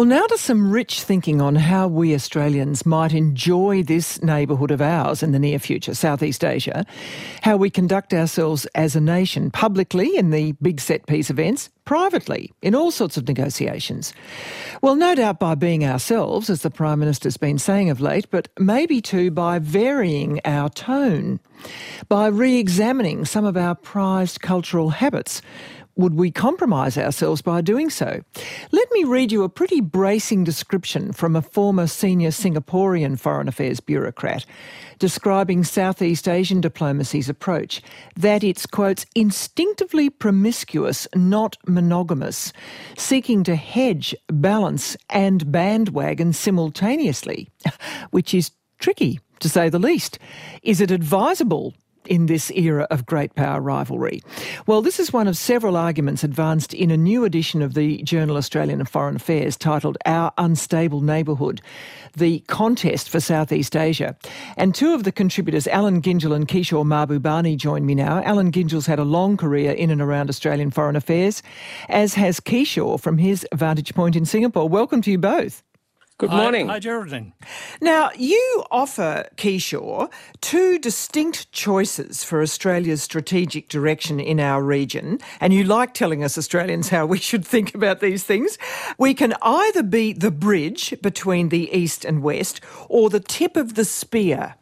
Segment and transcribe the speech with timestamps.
[0.00, 4.80] Well, now to some rich thinking on how we Australians might enjoy this neighbourhood of
[4.80, 6.86] ours in the near future, Southeast Asia,
[7.42, 12.50] how we conduct ourselves as a nation, publicly in the big set piece events, privately
[12.62, 14.14] in all sorts of negotiations.
[14.80, 18.48] Well, no doubt by being ourselves, as the Prime Minister's been saying of late, but
[18.58, 21.40] maybe too by varying our tone,
[22.08, 25.42] by re examining some of our prized cultural habits
[26.00, 28.22] would we compromise ourselves by doing so?
[28.72, 33.80] Let me read you a pretty bracing description from a former senior Singaporean Foreign Affairs
[33.80, 34.44] bureaucrat
[35.00, 37.82] describing Southeast Asian diplomacy's approach
[38.14, 42.52] that it's, quotes, instinctively promiscuous, not monogamous,
[42.96, 47.48] seeking to hedge, balance, and bandwagon simultaneously,
[48.10, 50.18] which is tricky, to say the least.
[50.62, 51.74] Is it advisable
[52.06, 54.22] in this era of great power rivalry?
[54.66, 58.36] Well, this is one of several arguments advanced in a new edition of the Journal
[58.36, 61.60] Australian and Foreign Affairs titled Our Unstable Neighbourhood,
[62.16, 64.16] the contest for Southeast Asia.
[64.56, 68.22] And two of the contributors, Alan Gyngell and Kishore Mahbubani, join me now.
[68.22, 71.42] Alan Gyngell's had a long career in and around Australian foreign affairs,
[71.88, 74.68] as has Kishore from his vantage point in Singapore.
[74.68, 75.62] Welcome to you both.
[76.20, 76.66] Good morning.
[76.66, 77.32] Hi, hi, Geraldine.
[77.80, 85.54] Now, you offer, Kishore, two distinct choices for Australia's strategic direction in our region, and
[85.54, 88.58] you like telling us Australians how we should think about these things.
[88.98, 93.74] We can either be the bridge between the East and West or the tip of
[93.74, 94.56] the spear.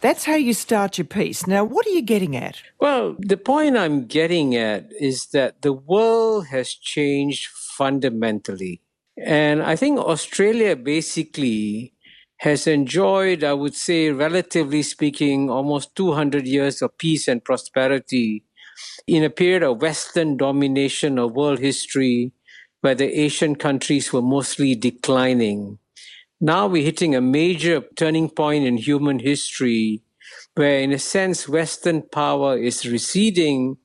[0.00, 1.44] That's how you start your piece.
[1.44, 2.62] Now, what are you getting at?
[2.78, 8.80] Well, the point I'm getting at is that the world has changed fundamentally
[9.24, 11.94] and I think Australia basically
[12.38, 18.44] has enjoyed, I would say, relatively speaking, almost 200 years of peace and prosperity
[19.06, 22.32] in a period of Western domination of world history
[22.80, 25.78] where the Asian countries were mostly declining.
[26.40, 30.02] Now we're hitting a major turning point in human history
[30.54, 33.76] where, in a sense, Western power is receding,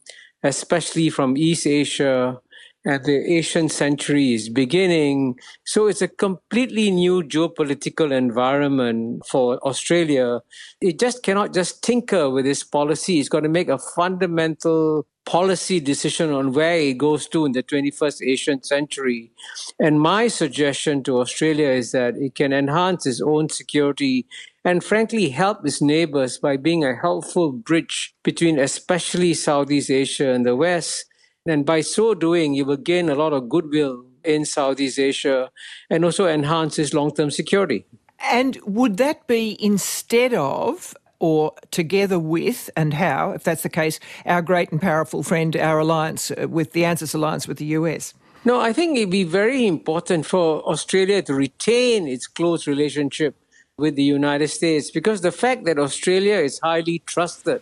[0.44, 2.40] especially from East Asia
[2.86, 5.40] and the Asian century is beginning.
[5.64, 10.42] So it's a completely new geopolitical environment for Australia.
[10.80, 13.20] It just cannot just tinker with its policy.
[13.20, 17.64] It's got to make a fundamental policy decision on where it goes to in the
[17.64, 19.32] 21st Asian century.
[19.80, 24.28] And my suggestion to Australia is that it can enhance its own security
[24.64, 30.46] and frankly help its neighbors by being a helpful bridge between especially Southeast Asia and
[30.46, 31.06] the West
[31.46, 35.52] and by so doing, you will gain a lot of goodwill in Southeast Asia
[35.90, 37.86] and also enhance its long term security.
[38.20, 44.00] And would that be instead of or together with, and how, if that's the case,
[44.26, 48.14] our great and powerful friend, our alliance uh, with the ANZUS alliance with the US?
[48.44, 53.36] No, I think it'd be very important for Australia to retain its close relationship
[53.78, 57.62] with the United States because the fact that Australia is highly trusted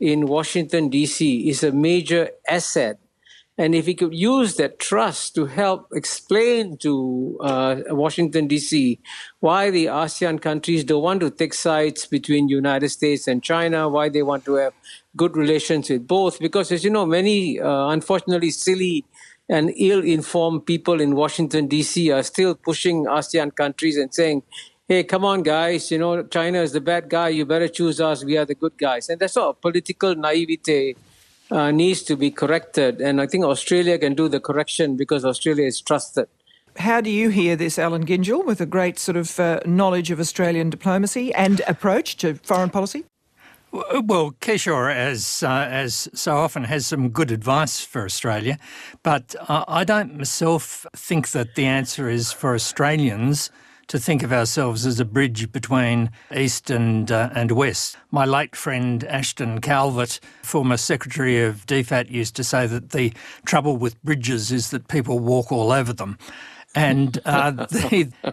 [0.00, 1.48] in Washington, D.C.
[1.48, 2.98] is a major asset
[3.56, 8.98] and if he could use that trust to help explain to uh, Washington, D.C.,
[9.38, 14.08] why the ASEAN countries don't want to take sides between United States and China, why
[14.08, 14.72] they want to have
[15.16, 16.40] good relations with both.
[16.40, 19.04] Because, as you know, many, uh, unfortunately, silly
[19.48, 22.10] and ill-informed people in Washington, D.C.
[22.10, 24.42] are still pushing ASEAN countries and saying,
[24.88, 27.28] hey, come on, guys, you know, China is the bad guy.
[27.28, 28.24] You better choose us.
[28.24, 29.08] We are the good guys.
[29.08, 30.96] And that's all political naivete
[31.50, 33.00] uh, needs to be corrected.
[33.00, 36.26] And I think Australia can do the correction because Australia is trusted.
[36.76, 40.18] How do you hear this, Alan Gyngell, with a great sort of uh, knowledge of
[40.18, 43.04] Australian diplomacy and approach to foreign policy?
[43.72, 48.56] Well, Kishore, as uh, as so often, has some good advice for Australia,
[49.02, 53.50] but uh, I don't myself think that the answer is for Australians
[53.88, 57.96] to think of ourselves as a bridge between East and, uh, and West.
[58.10, 63.12] My late friend Ashton Calvert, former Secretary of DFAT, used to say that the
[63.44, 66.18] trouble with bridges is that people walk all over them.
[66.74, 67.66] And uh,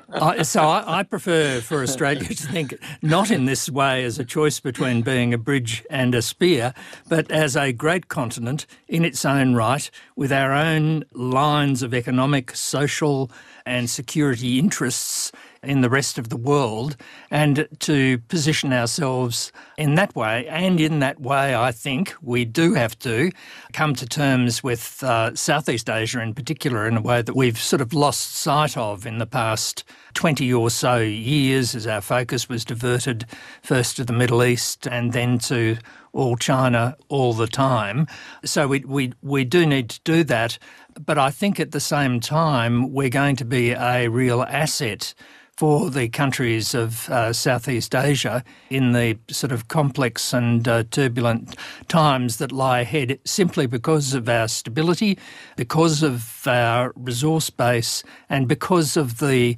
[0.10, 4.26] I, so I, I, prefer for Australia to think not in this way as a
[4.26, 6.74] choice between being a bridge and a spear,
[7.08, 12.56] but as a great continent in its own right, with our own lines of economic,
[12.56, 13.30] social,
[13.66, 15.32] and security interests
[15.64, 16.96] in the rest of the world
[17.30, 20.48] and to position ourselves in that way.
[20.48, 23.32] And in that way, I think we do have to
[23.72, 27.82] come to terms with uh, Southeast Asia in particular in a way that we've sort
[27.82, 29.84] of lost sight of in the past
[30.16, 33.26] 20 or so years as our focus was diverted
[33.62, 35.78] first to the Middle East and then to
[36.14, 38.08] all China all the time.
[38.44, 40.58] So we, we, we do need to do that.
[41.06, 45.14] But I think at the same time, we're going to be a real asset
[45.58, 51.56] for the countries of uh, Southeast Asia in the sort of complex and uh, turbulent
[51.88, 55.20] times that lie ahead, simply because of our stability,
[55.58, 59.56] because of our resource base, and because of the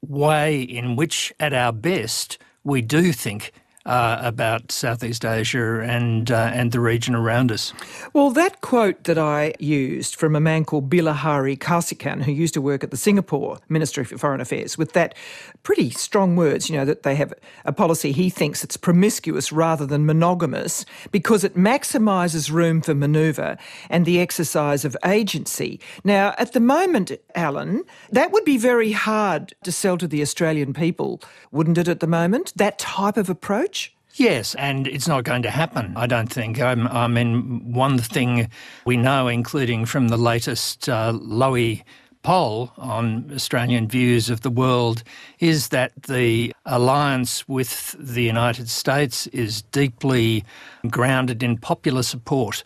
[0.00, 3.52] way in which, at our best, we do think
[3.86, 7.72] uh, about Southeast Asia and uh, and the region around us.
[8.12, 12.60] Well, that quote that I used from a man called Bilahari Kausikan, who used to
[12.60, 15.14] work at the Singapore Ministry for Foreign Affairs, with that
[15.62, 17.32] pretty strong words, you know, that they have
[17.64, 23.56] a policy he thinks it's promiscuous rather than monogamous because it maximises room for manoeuvre
[23.88, 25.80] and the exercise of agency.
[26.02, 30.72] Now, at the moment, Alan, that would be very hard to sell to the Australian
[30.72, 31.20] people,
[31.52, 32.52] wouldn't it, at the moment?
[32.56, 33.75] That type of approach?
[34.18, 36.58] Yes, and it's not going to happen, I don't think.
[36.58, 38.48] I mean, one thing
[38.86, 41.82] we know, including from the latest uh, Lowy
[42.22, 45.02] poll on Australian views of the world,
[45.38, 50.44] is that the alliance with the United States is deeply
[50.88, 52.64] grounded in popular support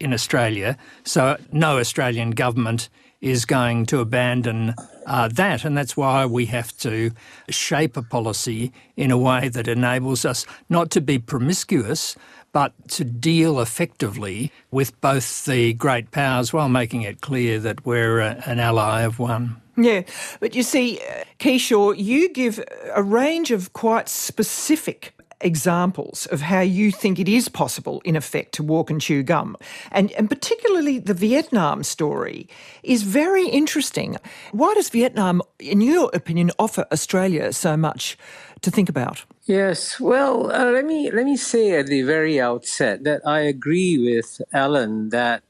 [0.00, 0.76] in Australia.
[1.04, 4.74] So, no Australian government is going to abandon
[5.06, 5.64] uh, that.
[5.64, 7.10] And that's why we have to
[7.48, 12.16] shape a policy in a way that enables us not to be promiscuous,
[12.52, 18.20] but to deal effectively with both the great powers while making it clear that we're
[18.20, 19.60] a, an ally of one.
[19.76, 20.02] Yeah,
[20.40, 22.62] but you see, uh, Kishore, you give
[22.94, 28.52] a range of quite specific examples of how you think it is possible, in effect,
[28.54, 29.56] to walk and chew gum.
[29.90, 32.48] And, and particularly the Vietnam story
[32.82, 34.16] is very interesting.
[34.52, 38.16] Why does Vietnam, in your opinion, offer Australia so much
[38.62, 39.24] to think about?
[39.44, 43.98] Yes, well, uh, let me let me say at the very outset that I agree
[43.98, 45.42] with Alan that,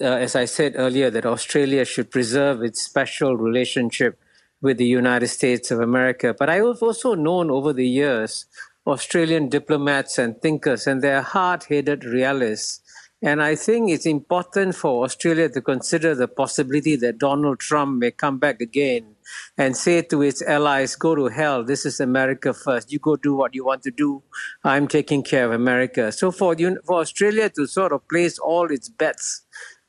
[0.00, 4.18] uh, as I said earlier, that Australia should preserve its special relationship
[4.62, 6.34] with the United States of America.
[6.38, 8.46] But I have also known over the years
[8.86, 12.80] Australian diplomats and thinkers, and they're hard headed realists.
[13.22, 18.10] And I think it's important for Australia to consider the possibility that Donald Trump may
[18.10, 19.16] come back again
[19.56, 22.92] and say to its allies, Go to hell, this is America first.
[22.92, 24.22] You go do what you want to do.
[24.62, 26.12] I'm taking care of America.
[26.12, 26.54] So for,
[26.84, 29.42] for Australia to sort of place all its bets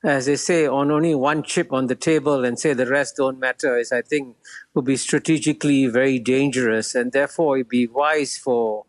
[0.04, 3.40] as they say, on only one chip on the table and say the rest don't
[3.40, 4.36] matter is, I think,
[4.74, 6.94] would be strategically very dangerous.
[6.94, 8.86] And therefore, it'd be wise for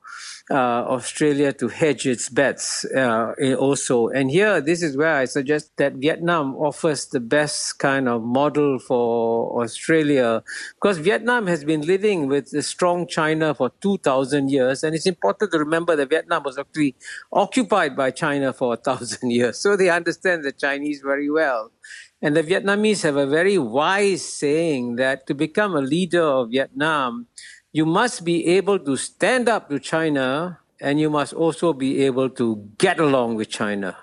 [0.55, 4.09] Australia to hedge its bets uh, also.
[4.09, 8.79] And here, this is where I suggest that Vietnam offers the best kind of model
[8.79, 10.43] for Australia
[10.75, 14.83] because Vietnam has been living with a strong China for 2,000 years.
[14.83, 16.97] And it's important to remember that Vietnam was actually
[17.33, 19.59] occupied by China for a thousand years.
[19.59, 21.73] So they understand the Chinese very well.
[22.21, 27.29] And the Vietnamese have a very wise saying that to become a leader of Vietnam,
[27.73, 32.31] you must be able to stand up to China and you must also be able
[32.31, 33.97] to get along with China.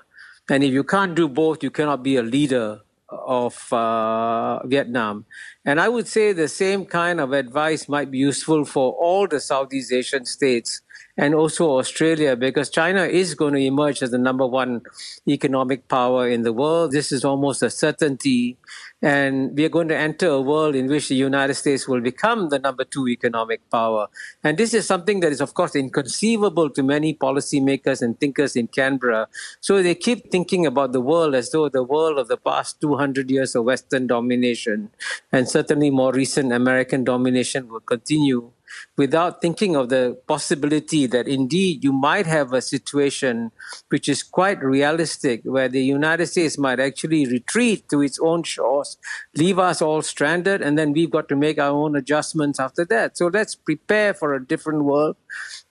[0.49, 5.25] And if you can't do both, you cannot be a leader of uh, Vietnam.
[5.63, 9.39] And I would say the same kind of advice might be useful for all the
[9.39, 10.81] Southeast Asian states
[11.17, 14.81] and also Australia, because China is going to emerge as the number one
[15.27, 16.91] economic power in the world.
[16.91, 18.57] This is almost a certainty.
[19.05, 22.49] And we are going to enter a world in which the United States will become
[22.49, 24.07] the number two economic power.
[24.43, 28.65] And this is something that is, of course, inconceivable to many policymakers and thinkers in
[28.65, 29.27] Canberra.
[29.61, 33.29] So they keep thinking about the world as though the world of the past 200
[33.29, 34.89] years of Western domination
[35.31, 38.53] and certainly more recent American domination will continue
[38.97, 43.51] without thinking of the possibility that indeed you might have a situation
[43.89, 48.97] which is quite realistic where the United States might actually retreat to its own shores,
[49.35, 53.17] leave us all stranded, and then we've got to make our own adjustments after that.
[53.17, 55.15] So let's prepare for a different world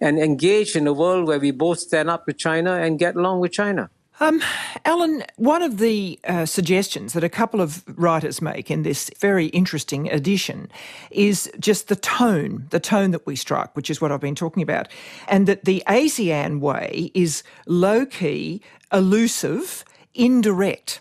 [0.00, 3.40] and engage in a world where we both stand up to China and get along
[3.40, 3.90] with China.
[4.20, 4.40] Um,
[4.84, 9.46] Alan, one of the uh, suggestions that a couple of writers make in this very
[9.46, 10.70] interesting edition
[11.10, 14.62] is just the tone, the tone that we strike, which is what I've been talking
[14.62, 14.86] about,
[15.26, 21.00] and that the ASEAN way is low key, elusive, indirect.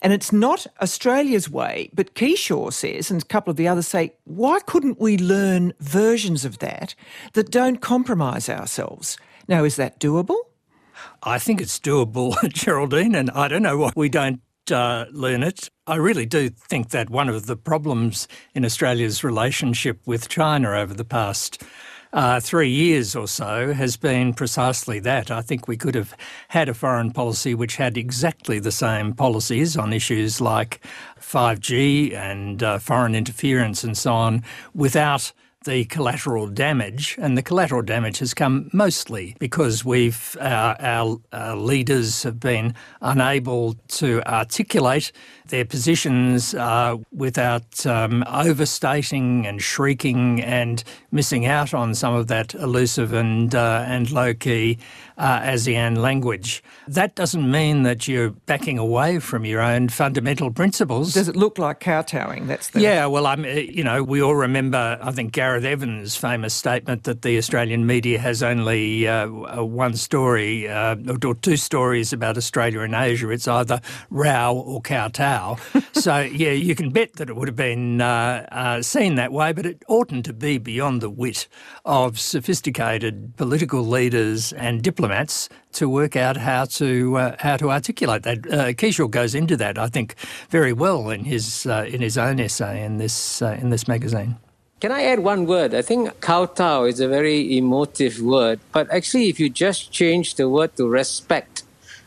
[0.00, 4.14] And it's not Australia's way, but Kishore says, and a couple of the others say,
[4.24, 6.94] why couldn't we learn versions of that
[7.34, 9.18] that don't compromise ourselves?
[9.46, 10.38] Now, is that doable?
[11.22, 15.70] I think it's doable, Geraldine, and I don't know why we don't uh, learn it.
[15.86, 20.94] I really do think that one of the problems in Australia's relationship with China over
[20.94, 21.62] the past
[22.12, 25.30] uh, three years or so has been precisely that.
[25.30, 26.16] I think we could have
[26.48, 30.80] had a foreign policy which had exactly the same policies on issues like
[31.20, 34.42] 5G and uh, foreign interference and so on
[34.74, 35.32] without
[35.66, 41.56] the collateral damage, and the collateral damage has come mostly because we've uh, our, our,
[41.56, 45.12] leaders have been unable to articulate
[45.48, 50.82] their positions uh, without um, overstating and shrieking and
[51.12, 54.78] missing out on some of that elusive and uh, and low key
[55.18, 56.62] uh, ASEAN language.
[56.88, 61.14] That doesn't mean that you're backing away from your own fundamental principles.
[61.14, 62.46] Does it look like kowtowing?
[62.46, 63.06] That's the yeah.
[63.06, 63.44] Well, I'm.
[63.44, 64.98] Uh, you know, we all remember.
[65.00, 69.26] I think Gareth Evans' famous statement that the Australian media has only uh,
[69.62, 73.30] one story uh, or two stories about Australia and Asia.
[73.30, 75.56] It's either row or kowtow.
[75.92, 79.54] so yeah, you can bet that it would have been uh, uh, seen that way,
[79.54, 81.48] but it oughtn't to be beyond the wit
[81.86, 88.24] of sophisticated political leaders and diplomats to work out how to uh, how to articulate
[88.24, 88.38] that.
[88.46, 90.16] Uh, Kishore goes into that, I think,
[90.50, 94.36] very well in his uh, in his own essay in this uh, in this magazine.
[94.78, 95.72] Can I add one word?
[95.74, 100.50] I think kowtow is a very emotive word, but actually, if you just change the
[100.50, 101.62] word to respect,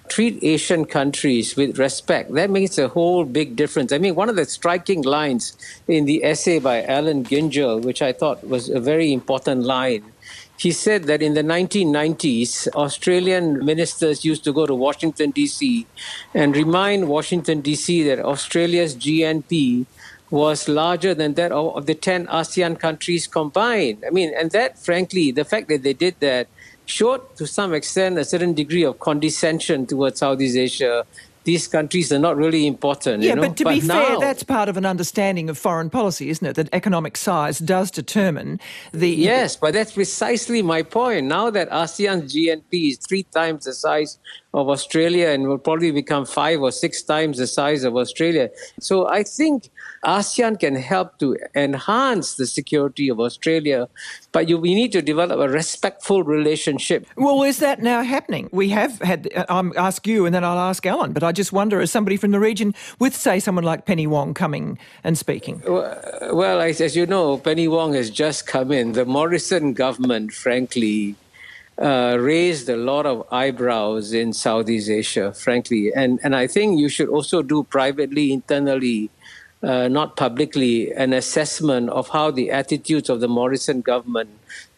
[0.08, 3.92] treat Asian countries with respect, that makes a whole big difference.
[3.92, 5.58] I mean, one of the striking lines
[5.88, 10.04] in the essay by Alan Gyngell, which I thought was a very important line,
[10.60, 15.88] he said that in the 1990s, Australian ministers used to go to Washington, D.C.,
[16.36, 19.88] and remind Washington, D.C., that Australia's GNP
[20.32, 24.04] was larger than that of the 10 ASEAN countries combined.
[24.06, 26.48] I mean, and that, frankly, the fact that they did that
[26.86, 31.06] showed to some extent a certain degree of condescension towards Southeast Asia
[31.44, 33.24] these countries are not really important.
[33.24, 33.42] Yeah, you know?
[33.44, 36.46] but to but be now, fair, that's part of an understanding of foreign policy, isn't
[36.46, 36.56] it?
[36.56, 38.60] That economic size does determine
[38.92, 39.10] the.
[39.10, 41.26] Yes, but that's precisely my point.
[41.28, 44.20] Now that ASEAN's GNP is three times the size
[44.54, 48.50] of Australia and will probably become five or six times the size of Australia.
[48.80, 49.70] So I think
[50.06, 53.88] ASEAN can help to enhance the security of Australia,
[54.32, 57.06] but you, we need to develop a respectful relationship.
[57.16, 58.50] Well, is that now happening?
[58.52, 61.82] We have had, I'll ask you and then I'll ask Alan, but I just wonder,
[61.82, 65.62] as somebody from the region, with, say, someone like Penny Wong coming and speaking?
[65.66, 68.94] Well, as you know, Penny Wong has just come in.
[68.94, 71.16] The Morrison government, frankly,
[71.78, 75.92] uh, raised a lot of eyebrows in Southeast Asia, frankly.
[75.96, 79.10] And, and I think you should also do privately, internally,
[79.62, 84.30] uh, not publicly, an assessment of how the attitudes of the Morrison government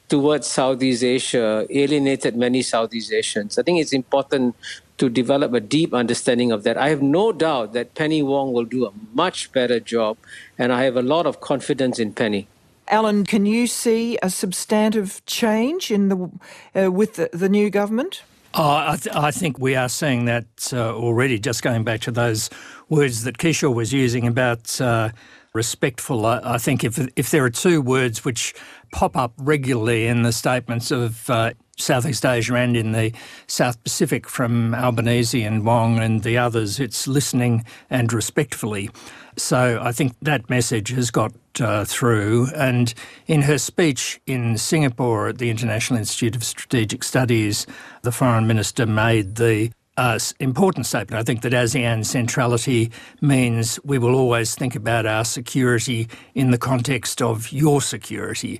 [0.09, 3.57] towards Southeast Asia alienated many Southeast Asians.
[3.57, 4.55] I think it's important
[4.97, 6.77] to develop a deep understanding of that.
[6.77, 10.17] I have no doubt that Penny Wong will do a much better job,
[10.57, 12.47] and I have a lot of confidence in Penny.
[12.87, 16.29] Alan, can you see a substantive change in the
[16.75, 18.21] uh, with the, the, new government?
[18.53, 21.39] Oh, I, th- I, think we are seeing that uh, already.
[21.39, 22.49] Just going back to those
[22.89, 25.11] words that Kishore was using about uh,
[25.53, 28.53] respectful, I, I, think if if there are two words which
[28.91, 33.11] pop up regularly in the statements of uh, Southeast Asia and in the
[33.47, 38.89] South Pacific from Albanese and Wong and the others, it's listening and respectfully.
[39.37, 42.47] So I think that message has got uh, through.
[42.55, 42.93] And
[43.27, 47.65] in her speech in Singapore at the International Institute of Strategic Studies,
[48.03, 49.71] the foreign minister made the
[50.01, 51.19] uh, important statement.
[51.19, 52.91] I think that ASEAN centrality
[53.21, 58.59] means we will always think about our security in the context of your security.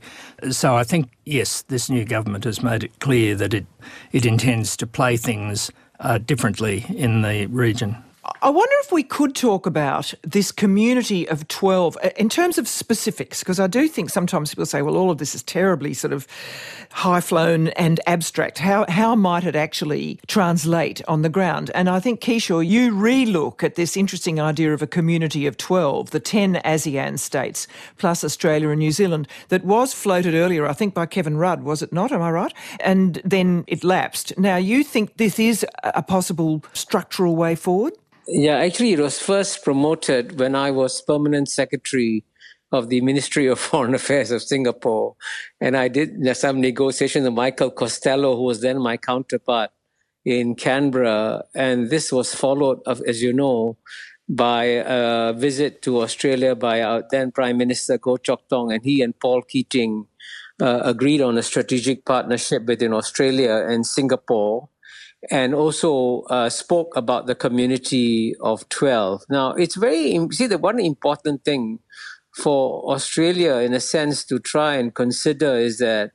[0.52, 3.66] So I think, yes, this new government has made it clear that it,
[4.12, 7.98] it intends to play things uh, differently in the region.
[8.42, 12.68] I wonder if we could talk about this community of 12 uh, in terms of
[12.68, 16.14] specifics, because I do think sometimes people say, well, all of this is terribly sort
[16.14, 16.28] of
[16.92, 18.60] high flown and abstract.
[18.60, 21.72] How, how might it actually translate on the ground?
[21.74, 26.12] And I think, Kishore, you relook at this interesting idea of a community of 12,
[26.12, 30.94] the 10 ASEAN states, plus Australia and New Zealand, that was floated earlier, I think,
[30.94, 32.12] by Kevin Rudd, was it not?
[32.12, 32.54] Am I right?
[32.80, 34.38] And then it lapsed.
[34.38, 37.94] Now, you think this is a possible structural way forward?
[38.28, 42.24] Yeah, actually, it was first promoted when I was permanent secretary
[42.72, 45.16] of the Ministry of Foreign Affairs of Singapore.
[45.60, 49.72] And I did some negotiations with Michael Costello, who was then my counterpart
[50.24, 51.44] in Canberra.
[51.56, 53.78] And this was followed, as you know,
[54.30, 59.02] by a visit to Australia by our then Prime Minister Goh Chok Tong, and he
[59.02, 60.08] and Paul Keating
[60.62, 64.70] uh, agreed on a strategic partnership between Australia and Singapore
[65.30, 69.26] and also uh, spoke about the community of 12.
[69.30, 71.80] Now, it's very, see, the one important thing
[72.36, 76.12] for Australia, in a sense, to try and consider is that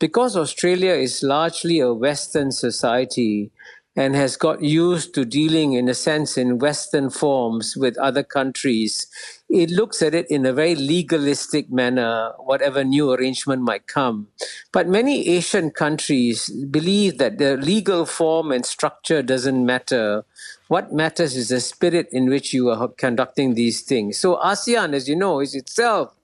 [0.00, 3.52] because Australia is largely a Western society,
[3.98, 9.08] and has got used to dealing, in a sense, in Western forms with other countries,
[9.48, 14.28] it looks at it in a very legalistic manner, whatever new arrangement might come.
[14.72, 20.24] But many Asian countries believe that the legal form and structure doesn't matter.
[20.68, 24.18] What matters is the spirit in which you are conducting these things.
[24.18, 26.14] So, ASEAN, as you know, is itself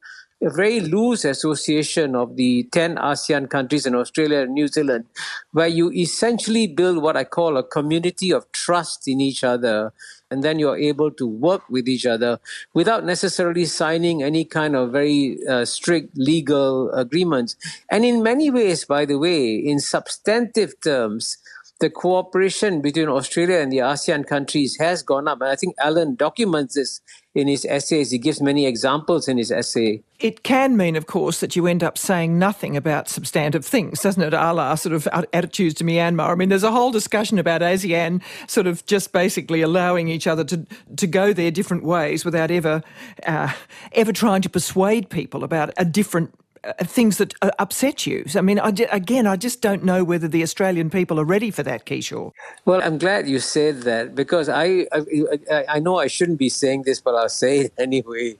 [0.42, 5.06] a very loose association of the 10 ASEAN countries and Australia and New Zealand,
[5.52, 9.92] where you essentially build what I call a community of trust in each other.
[10.34, 12.40] And then you're able to work with each other
[12.74, 17.54] without necessarily signing any kind of very uh, strict legal agreements.
[17.88, 21.38] And in many ways, by the way, in substantive terms,
[21.80, 25.40] the cooperation between Australia and the ASEAN countries has gone up.
[25.40, 27.00] And I think Alan documents this
[27.34, 28.12] in his essays.
[28.12, 30.02] He gives many examples in his essay.
[30.20, 34.22] It can mean, of course, that you end up saying nothing about substantive things, doesn't
[34.22, 34.32] it?
[34.32, 36.30] A la sort of attitudes to Myanmar.
[36.30, 40.44] I mean, there's a whole discussion about ASEAN sort of just basically allowing each other
[40.44, 40.64] to,
[40.96, 42.82] to go their different ways without ever,
[43.26, 43.52] uh,
[43.92, 46.32] ever trying to persuade people about a different
[46.80, 48.24] things that uh, upset you.
[48.34, 51.62] I mean, I, again, I just don't know whether the Australian people are ready for
[51.62, 52.32] that, Kishore.
[52.64, 56.82] Well, I'm glad you said that because I, I, I know I shouldn't be saying
[56.82, 58.36] this, but I'll say it anyway.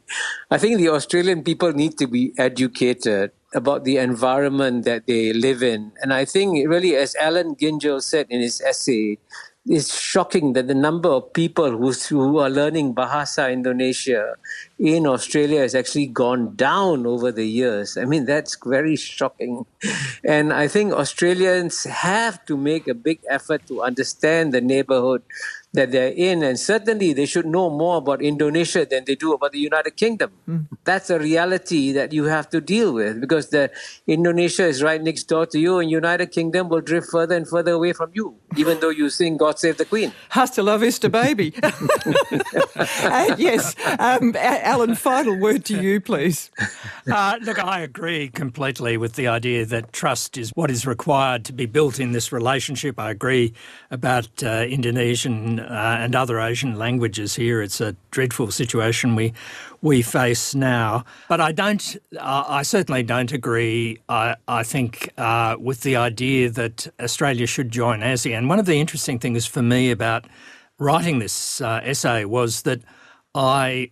[0.51, 5.63] I think the Australian people need to be educated about the environment that they live
[5.63, 5.93] in.
[6.03, 9.19] And I think really, as Alan Gyngell said in his essay,
[9.67, 14.37] it's shocking that the number of people who, who are learning Bahasa Indonesia
[14.79, 17.97] in Australia has actually gone down over the years.
[17.97, 19.65] I mean, that's very shocking.
[20.23, 25.23] And I think Australians have to make a big effort to understand the neighborhood
[25.75, 26.43] that they're in.
[26.43, 30.31] And certainly they should know more about Indonesia than they do about the United Kingdom.
[30.49, 30.67] Mm.
[30.85, 33.71] That's a reality that you have to deal with because the
[34.07, 37.73] Indonesia is right next door to you and United Kingdom will drift further and further
[37.73, 40.13] away from you, even though you sing God Save the Queen.
[40.31, 41.53] Hasta la vista, baby.
[41.63, 43.75] uh, yes.
[43.99, 46.51] Um, Alan, final word to you, please.
[47.11, 51.53] Uh, look, I agree completely with the idea that trust is what is required to
[51.53, 52.99] be built in this relationship.
[52.99, 53.55] I agree
[53.91, 57.63] about uh, Indonesian uh, and other Asian languages here.
[57.63, 59.33] It's a dreadful situation we
[59.83, 61.05] we face now.
[61.29, 61.97] But I don't.
[62.17, 63.99] Uh, I certainly don't agree.
[64.09, 68.49] I, I think uh, with the idea that Australia should join ASEAN.
[68.49, 70.25] One of the interesting things for me about
[70.79, 72.81] writing this uh, essay was that.
[73.37, 73.91] I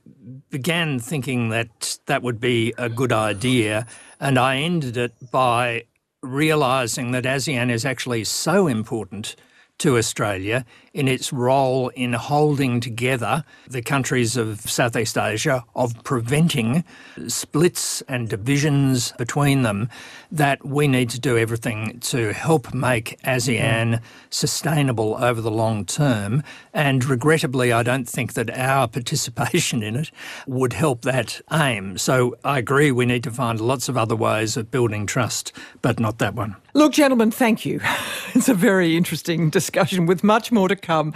[0.51, 3.89] began thinking that that would be a good idea,
[4.21, 5.87] and I ended it by
[6.23, 9.35] realizing that ASEAN is actually so important
[9.79, 16.85] to Australia in its role in holding together the countries of Southeast Asia, of preventing
[17.29, 19.89] splits and divisions between them,
[20.31, 24.01] that we need to do everything to help make ASEAN
[24.31, 26.43] sustainable over the long term.
[26.73, 30.11] And regrettably, I don't think that our participation in it
[30.47, 31.99] would help that aim.
[31.99, 35.99] So I agree we need to find lots of other ways of building trust, but
[35.99, 36.57] not that one.
[36.75, 37.81] Look, gentlemen, thank you.
[38.35, 41.13] It's a very interesting discussion with much more to come.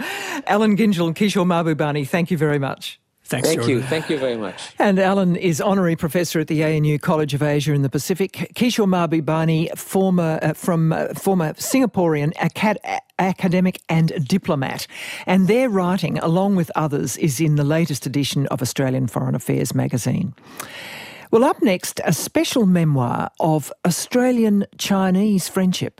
[0.47, 2.99] Allan Gyngell and Kishore Mahbubani, thank you very much.
[3.29, 3.75] Thanks, Thank Jordan.
[3.75, 3.83] you.
[3.83, 4.73] Thank you very much.
[4.79, 8.31] And Alan is honorary professor at the ANU College of Asia and the Pacific.
[8.55, 12.77] Kishore Mahbubani, former uh, from uh, former Singaporean acad-
[13.19, 14.87] academic and diplomat,
[15.25, 19.75] and their writing, along with others, is in the latest edition of Australian Foreign Affairs
[19.75, 20.33] magazine.
[21.29, 25.99] Well, up next, a special memoir of Australian Chinese friendship.